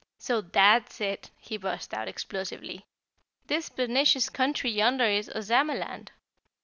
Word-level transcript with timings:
"So 0.17 0.41
THAT'S 0.41 0.99
it!" 0.99 1.29
he 1.37 1.57
burst 1.57 1.93
out 1.93 2.07
explosively. 2.07 2.87
"This 3.45 3.69
pernicious 3.69 4.29
country 4.29 4.71
yonder 4.71 5.05
is 5.05 5.29
Ozamaland. 5.29 6.07